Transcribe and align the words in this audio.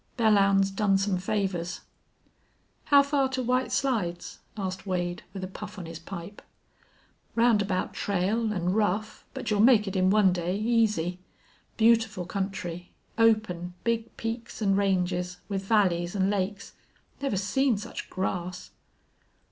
Belllounds 0.17 0.75
done 0.75 0.97
some 0.97 1.19
favors." 1.19 1.81
"How 2.85 3.03
far 3.03 3.29
to 3.29 3.43
White 3.43 3.71
Slides?" 3.71 4.39
asked 4.57 4.87
Wade, 4.87 5.21
with 5.31 5.43
a 5.43 5.47
puff 5.47 5.77
on 5.77 5.85
his 5.85 5.99
pipe. 5.99 6.41
"Roundabout 7.35 7.93
trail, 7.93 8.51
an' 8.51 8.73
rough, 8.73 9.25
but 9.35 9.51
you'll 9.51 9.59
make 9.59 9.87
it 9.87 9.95
in 9.95 10.09
one 10.09 10.33
day, 10.33 10.57
easy. 10.57 11.19
Beautiful 11.77 12.25
country. 12.25 12.91
Open, 13.19 13.75
big 13.83 14.17
peaks 14.17 14.59
an' 14.59 14.75
ranges, 14.75 15.37
with 15.47 15.65
valleys 15.65 16.15
an' 16.15 16.31
lakes. 16.31 16.73
Never 17.21 17.37
seen 17.37 17.77
such 17.77 18.09
grass!" 18.09 18.71